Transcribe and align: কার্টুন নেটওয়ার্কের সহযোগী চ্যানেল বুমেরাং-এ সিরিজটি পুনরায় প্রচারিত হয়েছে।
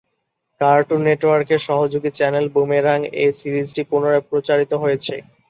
কার্টুন 0.61 0.99
নেটওয়ার্কের 1.07 1.61
সহযোগী 1.67 2.09
চ্যানেল 2.17 2.45
বুমেরাং-এ 2.53 3.09
সিরিজটি 3.39 3.81
পুনরায় 3.89 4.23
প্রচারিত 4.29 4.71
হয়েছে। 4.83 5.15